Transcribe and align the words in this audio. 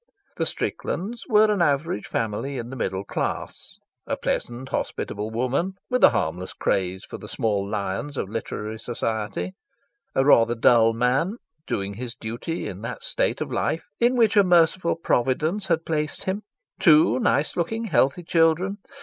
The 0.37 0.47
Stricklands 0.47 1.25
were 1.29 1.51
an 1.51 1.61
average 1.61 2.07
family 2.07 2.57
in 2.57 2.71
the 2.71 2.75
middle 2.75 3.03
class. 3.03 3.75
A 4.07 4.17
pleasant, 4.17 4.69
hospitable 4.69 5.29
woman, 5.29 5.75
with 5.91 6.03
a 6.03 6.09
harmless 6.09 6.53
craze 6.53 7.05
for 7.05 7.19
the 7.19 7.29
small 7.29 7.69
lions 7.69 8.17
of 8.17 8.27
literary 8.27 8.79
society; 8.79 9.53
a 10.15 10.25
rather 10.25 10.55
dull 10.55 10.93
man, 10.93 11.37
doing 11.67 11.93
his 11.93 12.15
duty 12.15 12.65
in 12.67 12.81
that 12.81 13.03
state 13.03 13.41
of 13.41 13.51
life 13.51 13.83
in 13.99 14.15
which 14.15 14.35
a 14.35 14.43
merciful 14.43 14.95
Providence 14.95 15.67
had 15.67 15.85
placed 15.85 16.23
him; 16.23 16.41
two 16.79 17.19
nice 17.19 17.55
looking, 17.55 17.83
healthy 17.83 18.23
children. 18.23 18.79